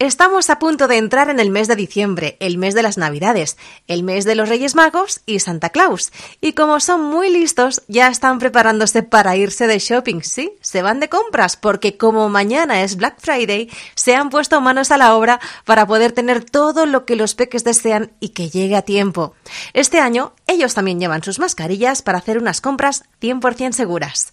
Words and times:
Estamos 0.00 0.48
a 0.48 0.58
punto 0.58 0.88
de 0.88 0.96
entrar 0.96 1.28
en 1.28 1.40
el 1.40 1.50
mes 1.50 1.68
de 1.68 1.76
diciembre, 1.76 2.38
el 2.40 2.56
mes 2.56 2.72
de 2.72 2.82
las 2.82 2.96
Navidades, 2.96 3.58
el 3.86 4.02
mes 4.02 4.24
de 4.24 4.34
los 4.34 4.48
Reyes 4.48 4.74
Magos 4.74 5.20
y 5.26 5.40
Santa 5.40 5.68
Claus. 5.68 6.10
Y 6.40 6.54
como 6.54 6.80
son 6.80 7.02
muy 7.02 7.28
listos, 7.28 7.82
ya 7.86 8.08
están 8.08 8.38
preparándose 8.38 9.02
para 9.02 9.36
irse 9.36 9.66
de 9.66 9.78
shopping, 9.78 10.22
¿sí? 10.22 10.54
Se 10.62 10.80
van 10.80 11.00
de 11.00 11.10
compras 11.10 11.56
porque 11.56 11.98
como 11.98 12.30
mañana 12.30 12.80
es 12.80 12.96
Black 12.96 13.16
Friday, 13.18 13.68
se 13.94 14.14
han 14.14 14.30
puesto 14.30 14.62
manos 14.62 14.90
a 14.90 14.96
la 14.96 15.14
obra 15.14 15.38
para 15.66 15.86
poder 15.86 16.12
tener 16.12 16.44
todo 16.44 16.86
lo 16.86 17.04
que 17.04 17.14
los 17.14 17.34
peques 17.34 17.62
desean 17.62 18.10
y 18.20 18.30
que 18.30 18.48
llegue 18.48 18.76
a 18.76 18.82
tiempo. 18.82 19.34
Este 19.74 20.00
año, 20.00 20.32
ellos 20.46 20.72
también 20.72 20.98
llevan 20.98 21.22
sus 21.22 21.38
mascarillas 21.38 22.00
para 22.00 22.16
hacer 22.16 22.38
unas 22.38 22.62
compras 22.62 23.04
100% 23.20 23.72
seguras. 23.72 24.32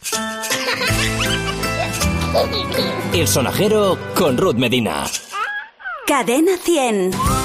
El 3.12 3.28
sonajero 3.28 3.98
con 4.16 4.38
Ruth 4.38 4.56
Medina. 4.56 5.04
Cadena 6.08 6.56
100. 6.56 7.37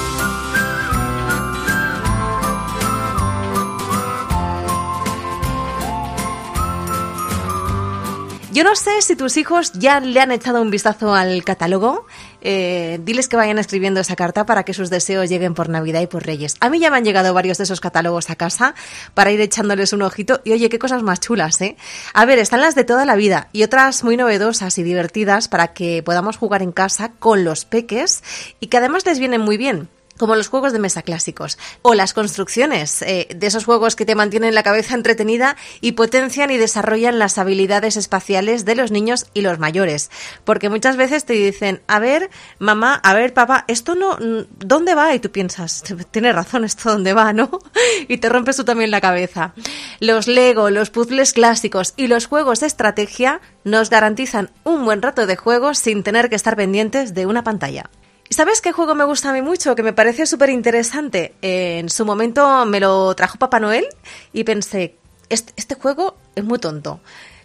Yo 8.52 8.64
no 8.64 8.76
sé 8.76 9.00
si 9.00 9.16
tus 9.16 9.38
hijos 9.38 9.72
ya 9.72 9.98
le 10.00 10.20
han 10.20 10.30
echado 10.30 10.60
un 10.60 10.70
vistazo 10.70 11.14
al 11.14 11.42
catálogo. 11.42 12.04
Eh, 12.42 13.00
diles 13.02 13.26
que 13.26 13.36
vayan 13.36 13.58
escribiendo 13.58 13.98
esa 13.98 14.14
carta 14.14 14.44
para 14.44 14.62
que 14.64 14.74
sus 14.74 14.90
deseos 14.90 15.30
lleguen 15.30 15.54
por 15.54 15.70
Navidad 15.70 16.02
y 16.02 16.06
por 16.06 16.26
Reyes. 16.26 16.56
A 16.60 16.68
mí 16.68 16.78
ya 16.78 16.90
me 16.90 16.98
han 16.98 17.04
llegado 17.04 17.32
varios 17.32 17.56
de 17.56 17.64
esos 17.64 17.80
catálogos 17.80 18.28
a 18.28 18.36
casa 18.36 18.74
para 19.14 19.32
ir 19.32 19.40
echándoles 19.40 19.94
un 19.94 20.02
ojito. 20.02 20.42
Y 20.44 20.52
oye, 20.52 20.68
qué 20.68 20.78
cosas 20.78 21.02
más 21.02 21.20
chulas, 21.20 21.62
¿eh? 21.62 21.78
A 22.12 22.26
ver, 22.26 22.38
están 22.38 22.60
las 22.60 22.74
de 22.74 22.84
toda 22.84 23.06
la 23.06 23.16
vida 23.16 23.48
y 23.52 23.62
otras 23.62 24.04
muy 24.04 24.18
novedosas 24.18 24.76
y 24.76 24.82
divertidas 24.82 25.48
para 25.48 25.68
que 25.68 26.02
podamos 26.02 26.36
jugar 26.36 26.60
en 26.60 26.72
casa 26.72 27.12
con 27.18 27.44
los 27.44 27.64
peques 27.64 28.22
y 28.60 28.66
que 28.66 28.76
además 28.76 29.06
les 29.06 29.18
vienen 29.18 29.40
muy 29.40 29.56
bien 29.56 29.88
como 30.18 30.36
los 30.36 30.48
juegos 30.48 30.72
de 30.72 30.78
mesa 30.78 31.02
clásicos 31.02 31.58
o 31.82 31.94
las 31.94 32.14
construcciones, 32.14 33.02
eh, 33.02 33.28
de 33.34 33.46
esos 33.46 33.64
juegos 33.64 33.96
que 33.96 34.06
te 34.06 34.14
mantienen 34.14 34.54
la 34.54 34.62
cabeza 34.62 34.94
entretenida 34.96 35.56
y 35.80 35.92
potencian 35.92 36.50
y 36.50 36.56
desarrollan 36.56 37.18
las 37.18 37.38
habilidades 37.38 37.96
espaciales 37.96 38.64
de 38.64 38.74
los 38.74 38.90
niños 38.90 39.26
y 39.34 39.42
los 39.42 39.58
mayores. 39.58 40.10
Porque 40.44 40.68
muchas 40.68 40.96
veces 40.96 41.24
te 41.24 41.34
dicen, 41.34 41.82
a 41.86 41.98
ver, 41.98 42.30
mamá, 42.58 42.94
a 43.02 43.14
ver, 43.14 43.34
papá, 43.34 43.64
esto 43.68 43.94
no, 43.94 44.16
¿dónde 44.58 44.94
va? 44.94 45.14
Y 45.14 45.20
tú 45.20 45.30
piensas, 45.30 45.82
tienes 46.10 46.34
razón, 46.34 46.64
esto 46.64 46.90
dónde 46.90 47.12
va, 47.12 47.32
¿no? 47.32 47.50
y 48.08 48.18
te 48.18 48.28
rompes 48.28 48.56
tú 48.56 48.64
también 48.64 48.90
la 48.90 49.00
cabeza. 49.00 49.54
Los 50.00 50.26
Lego, 50.26 50.70
los 50.70 50.90
puzzles 50.90 51.32
clásicos 51.32 51.94
y 51.96 52.06
los 52.06 52.26
juegos 52.26 52.60
de 52.60 52.66
estrategia 52.66 53.40
nos 53.64 53.90
garantizan 53.90 54.50
un 54.64 54.84
buen 54.84 55.02
rato 55.02 55.26
de 55.26 55.36
juego 55.36 55.74
sin 55.74 56.02
tener 56.02 56.28
que 56.28 56.36
estar 56.36 56.56
pendientes 56.56 57.14
de 57.14 57.26
una 57.26 57.44
pantalla. 57.44 57.90
¿Sabes 58.30 58.60
qué 58.60 58.72
juego 58.72 58.94
me 58.94 59.04
gusta 59.04 59.30
a 59.30 59.32
mí 59.32 59.42
mucho? 59.42 59.74
Que 59.74 59.82
me 59.82 59.92
parece 59.92 60.26
súper 60.26 60.50
interesante. 60.50 61.34
en 61.42 61.88
su 61.88 62.06
momento 62.06 62.64
me 62.66 62.80
lo 62.80 63.14
trajo 63.14 63.38
Papá 63.38 63.60
Noel 63.60 63.86
y 64.32 64.44
pensé, 64.44 64.96
este 65.28 65.74
juego 65.74 66.16
es 66.34 66.44
muy 66.44 66.58
tonto. 66.58 67.00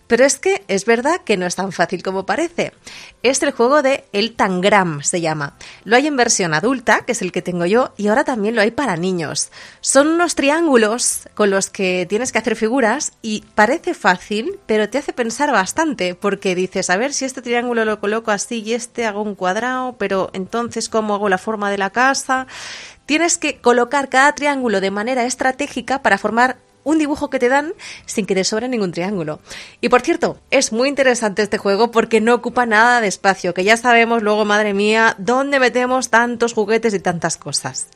Pero 0.07 0.25
es 0.25 0.39
que 0.39 0.63
es 0.67 0.85
verdad 0.85 1.21
que 1.23 1.37
no 1.37 1.45
es 1.45 1.55
tan 1.55 1.71
fácil 1.71 2.01
como 2.01 2.25
parece. 2.25 2.73
Es 3.23 3.43
el 3.43 3.51
juego 3.51 3.81
de 3.81 4.05
El 4.13 4.35
Tangram, 4.35 5.03
se 5.03 5.21
llama. 5.21 5.57
Lo 5.83 5.95
hay 5.95 6.07
en 6.07 6.15
versión 6.15 6.53
adulta, 6.53 7.01
que 7.05 7.11
es 7.11 7.21
el 7.21 7.31
que 7.31 7.41
tengo 7.41 7.65
yo, 7.65 7.93
y 7.97 8.07
ahora 8.07 8.23
también 8.23 8.55
lo 8.55 8.61
hay 8.61 8.71
para 8.71 8.95
niños. 8.95 9.51
Son 9.81 10.07
unos 10.07 10.35
triángulos 10.35 11.27
con 11.35 11.49
los 11.49 11.69
que 11.69 12.05
tienes 12.07 12.31
que 12.31 12.37
hacer 12.37 12.55
figuras 12.55 13.13
y 13.21 13.43
parece 13.55 13.93
fácil, 13.93 14.59
pero 14.65 14.89
te 14.89 14.97
hace 14.97 15.13
pensar 15.13 15.51
bastante, 15.51 16.15
porque 16.15 16.55
dices, 16.55 16.89
a 16.89 16.97
ver 16.97 17.13
si 17.13 17.25
este 17.25 17.41
triángulo 17.41 17.85
lo 17.85 17.99
coloco 17.99 18.31
así 18.31 18.63
y 18.63 18.73
este 18.73 19.05
hago 19.05 19.21
un 19.21 19.35
cuadrado, 19.35 19.97
pero 19.97 20.29
entonces 20.33 20.89
cómo 20.89 21.15
hago 21.15 21.29
la 21.29 21.37
forma 21.37 21.69
de 21.69 21.77
la 21.77 21.89
casa. 21.89 22.47
Tienes 23.05 23.37
que 23.37 23.59
colocar 23.59 24.09
cada 24.09 24.33
triángulo 24.35 24.81
de 24.81 24.91
manera 24.91 25.23
estratégica 25.23 26.01
para 26.01 26.17
formar 26.17 26.57
un 26.87 26.99
dibujo 26.99 27.29
que 27.29 27.37
te 27.37 27.49
dan 27.49 27.73
sin 28.05 28.25
que 28.25 28.33
te 28.33 28.45
sobre 28.45 28.69
ningún 28.69 28.93
triángulo. 28.93 29.41
Y 29.81 29.89
por 29.89 30.01
cierto, 30.01 30.37
es 30.51 30.71
muy 30.71 30.87
interesante 30.87 31.41
este 31.41 31.57
juego 31.57 31.91
porque 31.91 32.21
no 32.21 32.33
ocupa 32.33 32.65
nada 32.65 33.01
de 33.01 33.07
espacio, 33.07 33.53
que 33.53 33.65
ya 33.65 33.75
sabemos 33.75 34.23
luego, 34.23 34.45
madre 34.45 34.73
mía, 34.73 35.13
dónde 35.17 35.59
metemos 35.59 36.09
tantos 36.09 36.53
juguetes 36.53 36.93
y 36.93 36.99
tantas 36.99 37.35
cosas. 37.35 37.87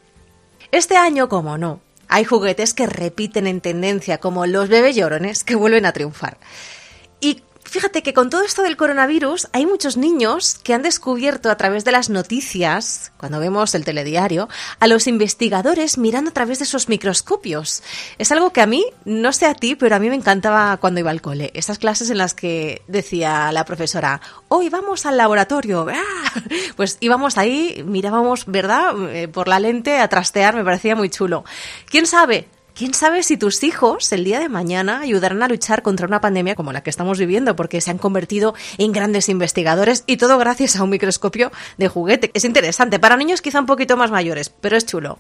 Este 0.74 0.98
año, 0.98 1.30
como 1.30 1.58
no, 1.58 1.80
hay 2.10 2.26
juguetes 2.26 2.74
que 2.74 2.86
repiten 2.86 3.48
en 3.48 3.62
tendencia, 3.62 4.18
como 4.18 4.46
los 4.46 4.68
bebés 4.68 4.98
llorones, 4.98 5.46
que 5.46 5.56
vuelven 5.56 5.86
a 5.86 5.94
triunfar. 5.94 6.38
Y 7.22 7.44
Fíjate 7.64 8.04
que 8.04 8.14
con 8.14 8.30
todo 8.30 8.44
esto 8.44 8.64
del 8.64 8.76
coronavirus 8.76 9.48
hay 9.54 9.66
muchos 9.66 9.96
niños 9.96 10.56
que 10.64 10.74
han 10.74 10.82
descubierto 10.82 11.50
a 11.50 11.58
través 11.58 11.86
de 11.86 11.92
las 11.92 12.10
noticias, 12.10 13.12
cuando 13.18 13.40
vemos 13.40 13.76
el 13.76 13.86
telediario, 13.86 14.50
a 14.80 14.88
los 14.88 15.08
investigadores 15.08 15.98
mirando 15.98 16.32
a 16.32 16.34
través 16.34 16.60
de 16.60 16.66
esos 16.66 16.90
microscopios. 16.90 17.84
Es 18.18 18.32
algo 18.32 18.52
que 18.52 18.62
a 18.62 18.66
mí, 18.66 18.86
no 19.06 19.32
sé 19.32 19.46
a 19.46 19.54
ti, 19.54 19.76
pero 19.76 19.96
a 19.96 20.00
mí 20.00 20.10
me 20.10 20.16
encantaba 20.16 20.78
cuando 20.78 21.00
iba 21.00 21.12
al 21.12 21.22
cole. 21.22 21.52
Esas 21.54 21.78
clases 21.78 22.10
en 22.10 22.18
las 22.18 22.34
que 22.34 22.82
decía 22.88 23.52
la 23.52 23.66
profesora, 23.66 24.22
hoy 24.48 24.70
vamos 24.70 25.06
al 25.06 25.18
laboratorio. 25.18 25.88
¡Ah! 25.94 26.42
Pues 26.76 26.98
íbamos 27.00 27.38
ahí, 27.38 27.84
mirábamos, 27.86 28.46
¿verdad? 28.48 28.94
Eh, 29.14 29.28
por 29.28 29.48
la 29.48 29.60
lente 29.60 30.00
a 30.00 30.08
trastear, 30.08 30.56
me 30.56 30.64
parecía 30.64 30.96
muy 30.96 31.10
chulo. 31.10 31.44
¿Quién 31.90 32.06
sabe? 32.06 32.48
¿Quién 32.81 32.96
sabe 32.96 33.22
si 33.22 33.38
tus 33.38 33.64
hijos 33.64 34.12
el 34.12 34.24
día 34.24 34.40
de 34.40 34.50
mañana 34.50 35.02
ayudarán 35.02 35.44
a 35.44 35.47
luchar 35.47 35.84
contra 35.84 36.08
una 36.08 36.19
pandemia 36.19 36.56
como 36.56 36.74
la 36.74 36.81
que 36.81 36.90
estamos 36.90 37.19
viviendo? 37.19 37.56
Porque 37.56 37.80
se 37.80 37.92
han 37.92 38.00
convertido 38.00 38.56
en 38.80 38.92
grandes 38.92 39.30
investigadores 39.30 40.03
y 40.08 40.18
todo 40.18 40.40
gracias 40.40 40.78
a 40.78 40.84
un 40.84 40.90
microscopio 40.90 41.52
de 41.78 41.88
juguete. 41.90 42.31
Es 42.34 42.44
interesante. 42.44 42.97
Para 42.97 43.18
niños 43.18 43.44
quizá 43.44 43.59
un 43.59 43.68
poquito 43.68 43.97
más 43.97 44.09
mayores, 44.09 44.50
pero 44.50 44.78
es 44.78 44.88
chulo. 44.88 45.20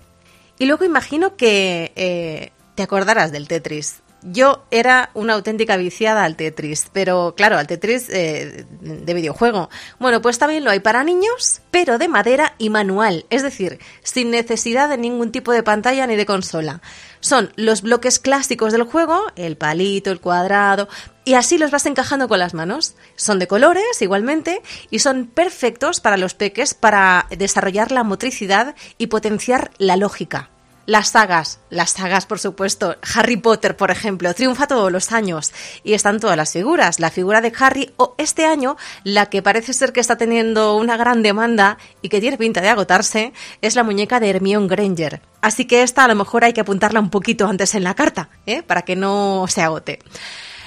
Y 0.57 0.65
luego 0.65 0.85
imagino 0.85 1.35
que 1.35 1.91
eh, 1.95 2.51
te 2.73 2.81
acordarás 2.81 3.31
del 3.31 3.47
Tetris. 3.47 4.01
Yo 4.23 4.63
era 4.69 5.09
una 5.15 5.33
auténtica 5.33 5.77
viciada 5.77 6.23
al 6.23 6.35
Tetris, 6.35 6.87
pero 6.93 7.33
claro, 7.35 7.57
al 7.57 7.65
Tetris 7.65 8.07
eh, 8.09 8.65
de 8.79 9.13
videojuego. 9.15 9.69
Bueno, 9.97 10.21
pues 10.21 10.37
también 10.37 10.63
lo 10.63 10.69
hay 10.69 10.79
para 10.79 11.03
niños, 11.03 11.61
pero 11.71 11.97
de 11.97 12.07
madera 12.07 12.53
y 12.59 12.69
manual, 12.69 13.25
es 13.31 13.41
decir, 13.41 13.79
sin 14.03 14.29
necesidad 14.29 14.89
de 14.89 14.97
ningún 14.97 15.31
tipo 15.31 15.51
de 15.51 15.63
pantalla 15.63 16.05
ni 16.05 16.15
de 16.15 16.27
consola. 16.27 16.81
Son 17.19 17.51
los 17.55 17.81
bloques 17.81 18.19
clásicos 18.19 18.73
del 18.73 18.83
juego, 18.83 19.19
el 19.35 19.57
palito, 19.57 20.11
el 20.11 20.19
cuadrado, 20.19 20.87
y 21.25 21.33
así 21.33 21.57
los 21.57 21.71
vas 21.71 21.85
encajando 21.87 22.27
con 22.27 22.39
las 22.39 22.53
manos. 22.53 22.95
Son 23.15 23.39
de 23.39 23.47
colores 23.47 24.01
igualmente 24.01 24.61
y 24.89 24.99
son 24.99 25.25
perfectos 25.25 25.99
para 25.99 26.17
los 26.17 26.35
peques 26.35 26.73
para 26.73 27.27
desarrollar 27.29 27.91
la 27.91 28.03
motricidad 28.03 28.75
y 28.97 29.07
potenciar 29.07 29.71
la 29.77 29.97
lógica. 29.97 30.49
Las 30.87 31.09
sagas, 31.09 31.59
las 31.69 31.91
sagas 31.91 32.25
por 32.25 32.39
supuesto, 32.39 32.95
Harry 33.15 33.37
Potter 33.37 33.77
por 33.77 33.91
ejemplo, 33.91 34.33
triunfa 34.33 34.67
todos 34.67 34.91
los 34.91 35.11
años 35.11 35.53
y 35.83 35.93
están 35.93 36.19
todas 36.19 36.35
las 36.35 36.53
figuras. 36.53 36.99
La 36.99 37.11
figura 37.11 37.39
de 37.39 37.53
Harry 37.59 37.93
o 37.97 38.15
este 38.17 38.45
año, 38.45 38.77
la 39.03 39.27
que 39.27 39.43
parece 39.43 39.73
ser 39.73 39.93
que 39.93 39.99
está 39.99 40.17
teniendo 40.17 40.75
una 40.75 40.97
gran 40.97 41.21
demanda 41.21 41.77
y 42.01 42.09
que 42.09 42.19
tiene 42.19 42.37
pinta 42.37 42.61
de 42.61 42.69
agotarse, 42.69 43.31
es 43.61 43.75
la 43.75 43.83
muñeca 43.83 44.19
de 44.19 44.31
Hermione 44.31 44.67
Granger. 44.67 45.21
Así 45.41 45.65
que 45.65 45.83
esta 45.83 46.03
a 46.03 46.07
lo 46.07 46.15
mejor 46.15 46.43
hay 46.43 46.53
que 46.53 46.61
apuntarla 46.61 46.99
un 46.99 47.09
poquito 47.09 47.47
antes 47.47 47.75
en 47.75 47.83
la 47.83 47.93
carta, 47.93 48.29
¿eh? 48.45 48.63
para 48.63 48.81
que 48.81 48.95
no 48.95 49.45
se 49.47 49.61
agote. 49.61 49.99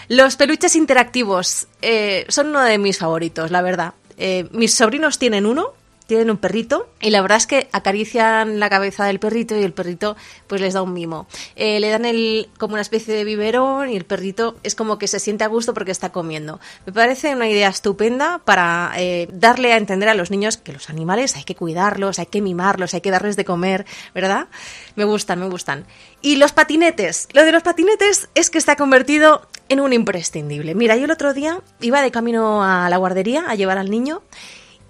Los 0.09 0.37
peluches 0.37 0.77
interactivos 0.77 1.67
eh, 1.83 2.27
son 2.29 2.49
uno 2.49 2.61
de 2.61 2.79
mis 2.79 2.99
favoritos, 2.99 3.51
la 3.51 3.63
verdad. 3.63 3.95
Eh, 4.17 4.49
mis 4.53 4.75
sobrinos 4.75 5.19
tienen 5.19 5.47
uno, 5.47 5.73
tienen 6.06 6.31
un 6.31 6.37
perrito 6.37 6.88
y 7.00 7.10
la 7.10 7.22
verdad 7.22 7.38
es 7.38 7.47
que 7.47 7.69
acarician 7.72 8.60
la 8.60 8.69
cabeza 8.69 9.06
del 9.06 9.19
perrito 9.19 9.56
y 9.56 9.62
el 9.62 9.72
perrito 9.72 10.16
pues 10.47 10.60
les 10.60 10.75
da 10.75 10.82
un 10.82 10.92
mimo. 10.92 11.26
Eh, 11.56 11.81
le 11.81 11.88
dan 11.88 12.04
el, 12.04 12.48
como 12.59 12.75
una 12.75 12.82
especie 12.82 13.15
de 13.15 13.25
biberón 13.25 13.88
y 13.88 13.97
el 13.97 14.04
perrito 14.04 14.56
es 14.62 14.75
como 14.75 14.98
que 14.98 15.09
se 15.09 15.20
siente 15.20 15.44
a 15.44 15.47
gusto 15.47 15.72
porque 15.72 15.92
está 15.92 16.10
comiendo. 16.10 16.60
Me 16.84 16.92
parece 16.92 17.34
una 17.34 17.48
idea 17.48 17.69
estupenda 17.69 18.41
para 18.44 18.92
eh, 18.97 19.28
darle 19.32 19.72
a 19.72 19.76
entender 19.76 20.09
a 20.09 20.15
los 20.15 20.31
niños 20.31 20.56
que 20.56 20.72
los 20.72 20.91
animales 20.91 21.37
hay 21.37 21.44
que 21.44 21.54
cuidarlos, 21.54 22.19
hay 22.19 22.26
que 22.26 22.42
mimarlos, 22.42 22.92
hay 22.95 23.00
que 23.00 23.10
darles 23.10 23.36
de 23.36 23.45
comer, 23.45 23.86
¿verdad? 24.15 24.48
Me 24.97 25.04
gustan, 25.04 25.41
me 25.41 25.48
gustan. 25.48 25.86
Y 26.21 26.36
los 26.36 26.53
patinetes. 26.53 27.28
Lo 27.33 27.45
de 27.45 27.53
los 27.53 27.62
patinetes 27.62 28.28
es 28.34 28.50
que 28.50 28.65
ha 28.66 28.77
convertido 28.77 29.47
en 29.68 29.80
un 29.80 29.92
imprescindible. 29.92 30.74
Mira, 30.74 30.97
yo 30.97 31.04
el 31.04 31.10
otro 31.10 31.34
día 31.34 31.60
iba 31.80 32.00
de 32.03 32.10
camino 32.10 32.65
a 32.65 32.89
la 32.89 32.97
guardería 32.97 33.45
a 33.48 33.54
llevar 33.54 33.78
al 33.78 33.91
niño 33.91 34.22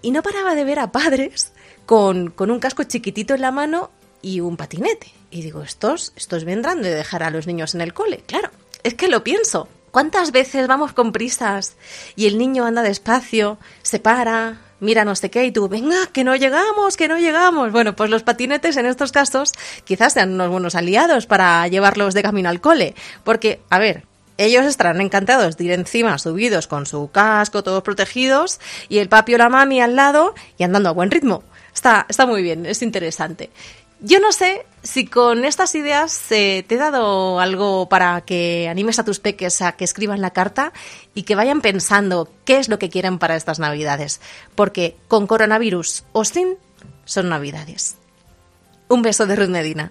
y 0.05 0.11
no 0.11 0.23
paraba 0.23 0.55
de 0.55 0.65
ver 0.65 0.79
a 0.79 0.93
padres 0.93 1.53
con, 1.87 2.31
con, 2.31 2.51
un 2.51 2.61
casco 2.61 2.85
chiquitito 2.85 3.35
en 3.35 3.41
la 3.41 3.51
mano 3.51 3.91
y 4.21 4.41
un 4.41 4.59
patinete. 4.59 5.11
Y 5.31 5.41
digo, 5.41 5.62
estos, 5.62 6.12
estos 6.15 6.45
vendrán 6.45 6.83
de 6.83 6.95
dejar 6.95 7.23
a 7.23 7.31
los 7.31 7.47
niños 7.47 7.75
en 7.75 7.81
el 7.81 7.95
cole. 7.95 8.23
Claro, 8.27 8.51
es 8.83 8.95
que 8.95 9.09
lo 9.09 9.25
pienso. 9.25 9.67
¿Cuántas 9.91 10.31
veces 10.31 10.67
vamos 10.67 10.93
con 10.93 11.11
prisas 11.11 11.77
y 12.17 12.27
el 12.27 12.37
niño 12.37 12.67
anda 12.67 12.83
despacio, 12.83 13.56
se 13.83 13.99
para, 13.99 14.61
mira 14.81 15.06
no 15.06 15.15
sé 15.15 15.31
qué 15.31 15.47
y 15.47 15.53
tú, 15.53 15.69
venga, 15.69 16.06
que 16.12 16.23
no 16.23 16.37
llegamos, 16.37 16.99
que 16.99 17.09
no 17.09 17.19
llegamos? 17.19 17.73
Bueno, 17.73 17.97
pues 17.97 18.11
los 18.11 18.25
patinetes 18.25 18.77
en 18.77 18.85
estos 18.85 19.11
casos 19.11 19.53
quizás 19.85 20.12
sean 20.12 20.35
unos 20.35 20.51
buenos 20.51 20.75
aliados 20.75 21.25
para 21.25 21.67
llevarlos 21.69 22.12
de 22.12 22.23
camino 22.23 22.51
al 22.51 22.61
cole. 22.61 22.95
Porque, 23.23 23.62
a 23.71 23.79
ver, 23.79 24.05
ellos 24.38 24.64
estarán 24.66 25.00
encantados 25.00 25.56
de 25.56 25.64
ir 25.64 25.72
encima, 25.72 26.19
subidos 26.19 26.66
con 26.66 26.86
su 26.86 27.10
casco, 27.10 27.62
todos 27.62 27.82
protegidos, 27.82 28.60
y 28.88 28.98
el 28.98 29.08
papi 29.08 29.34
o 29.34 29.38
la 29.38 29.48
mami 29.48 29.81
al 29.81 29.96
lado 29.96 30.34
y 30.58 30.64
andando 30.64 30.88
a 30.88 30.92
buen 30.92 31.10
ritmo. 31.10 31.42
Está, 31.75 32.06
está 32.08 32.26
muy 32.26 32.42
bien, 32.42 32.66
es 32.66 32.82
interesante. 32.82 33.50
Yo 34.00 34.20
no 34.20 34.32
sé 34.32 34.66
si 34.82 35.06
con 35.06 35.44
estas 35.44 35.75
ideas 35.75 36.31
eh, 36.31 36.64
te 36.66 36.75
he 36.75 36.78
dado 36.78 37.40
algo 37.40 37.88
para 37.88 38.20
que 38.20 38.69
animes 38.69 38.98
a 38.98 39.04
tus 39.04 39.19
peques 39.19 39.62
a 39.62 39.72
que 39.72 39.84
escriban 39.84 40.20
la 40.20 40.31
carta 40.31 40.72
y 41.14 41.22
que 41.22 41.34
vayan 41.34 41.62
pensando 41.62 42.28
qué 42.44 42.58
es 42.58 42.69
lo 42.69 42.78
que 42.78 42.90
quieren 42.90 43.19
para 43.19 43.36
estas 43.36 43.60
navidades. 43.60 44.20
Porque 44.54 44.96
con 45.08 45.26
coronavirus 45.26 46.04
o 46.12 46.25
sin, 46.25 46.58
son 47.06 47.31
navidades. 47.31 47.96
Un 48.88 49.00
beso 49.00 49.26
de 49.26 49.36
Ruth 49.36 49.48
Medina. 49.48 49.90